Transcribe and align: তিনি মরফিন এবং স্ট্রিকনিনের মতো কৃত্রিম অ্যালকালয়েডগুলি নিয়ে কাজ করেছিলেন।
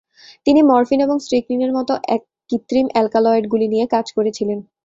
তিনি 0.45 0.59
মরফিন 0.69 0.99
এবং 1.01 1.17
স্ট্রিকনিনের 1.19 1.71
মতো 1.77 1.93
কৃত্রিম 2.49 2.85
অ্যালকালয়েডগুলি 2.91 3.67
নিয়ে 3.73 3.85
কাজ 3.93 4.05
করেছিলেন। 4.17 4.59